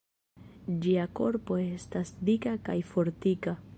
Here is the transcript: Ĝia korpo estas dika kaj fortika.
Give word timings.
Ĝia 0.85 1.03
korpo 1.19 1.57
estas 1.65 2.13
dika 2.31 2.55
kaj 2.71 2.79
fortika. 2.95 3.55